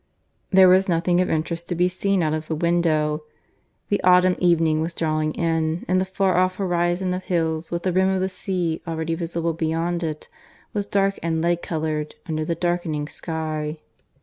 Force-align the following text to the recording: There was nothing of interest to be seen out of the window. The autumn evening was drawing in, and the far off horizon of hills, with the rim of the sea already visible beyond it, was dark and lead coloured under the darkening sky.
There 0.49 0.67
was 0.67 0.89
nothing 0.89 1.21
of 1.21 1.29
interest 1.29 1.69
to 1.69 1.75
be 1.75 1.87
seen 1.87 2.23
out 2.23 2.33
of 2.33 2.47
the 2.47 2.55
window. 2.55 3.21
The 3.89 4.01
autumn 4.03 4.35
evening 4.39 4.81
was 4.81 4.95
drawing 4.95 5.31
in, 5.33 5.85
and 5.87 6.01
the 6.01 6.05
far 6.05 6.37
off 6.37 6.55
horizon 6.55 7.13
of 7.13 7.25
hills, 7.25 7.69
with 7.71 7.83
the 7.83 7.93
rim 7.93 8.09
of 8.09 8.19
the 8.19 8.27
sea 8.27 8.81
already 8.87 9.13
visible 9.13 9.53
beyond 9.53 10.01
it, 10.01 10.27
was 10.73 10.87
dark 10.87 11.19
and 11.21 11.39
lead 11.43 11.61
coloured 11.61 12.15
under 12.25 12.43
the 12.43 12.55
darkening 12.55 13.07
sky. 13.07 13.77